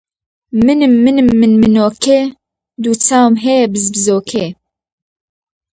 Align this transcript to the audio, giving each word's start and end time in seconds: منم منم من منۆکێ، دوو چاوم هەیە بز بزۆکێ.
منم 0.65 0.93
منم 1.05 1.27
من 1.39 1.51
منۆکێ، 1.61 2.19
دوو 2.83 2.93
چاوم 3.05 3.35
هەیە 3.45 3.65
بز 3.73 3.85
بزۆکێ. 3.93 4.47